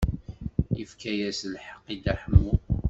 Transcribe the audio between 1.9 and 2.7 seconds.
i Dda Ḥemmu.